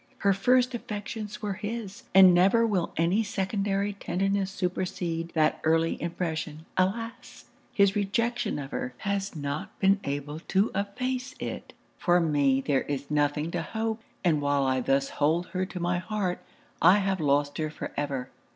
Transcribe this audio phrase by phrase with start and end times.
[0.17, 6.65] 'Her first affections were his, and never will any secondary tenderness supersede that early impression.
[6.75, 7.45] Alas!
[7.71, 13.11] his rejection of her, has not been able to efface it For me, there is
[13.11, 14.01] nothing to hope!
[14.23, 16.39] and while I thus hold her to my heart,
[16.81, 18.31] I have lost her for ever!